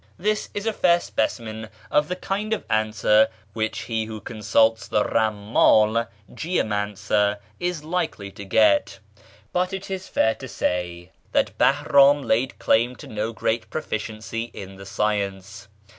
[0.17, 5.03] This is a fair specimen of the kind of answer which he who consults the
[5.03, 8.97] rammdl (geomancer) is likely to get;
[9.53, 14.75] but it is fair to say that Bahram laid claim to no great proficiency in
[14.77, 15.67] the science.